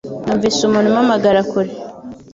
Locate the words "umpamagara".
0.91-1.41